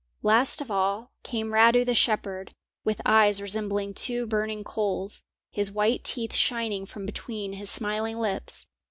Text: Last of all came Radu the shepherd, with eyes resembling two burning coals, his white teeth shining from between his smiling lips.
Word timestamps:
Last 0.23 0.61
of 0.61 0.71
all 0.71 1.11
came 1.21 1.49
Radu 1.51 1.85
the 1.85 1.93
shepherd, 1.93 2.55
with 2.83 3.01
eyes 3.05 3.39
resembling 3.39 3.93
two 3.93 4.25
burning 4.25 4.63
coals, 4.63 5.21
his 5.51 5.71
white 5.71 6.03
teeth 6.03 6.33
shining 6.33 6.87
from 6.87 7.05
between 7.05 7.53
his 7.53 7.69
smiling 7.69 8.17
lips. 8.17 8.65